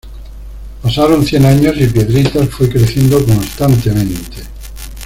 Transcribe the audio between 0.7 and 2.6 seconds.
Pasaron cien años y Piedritas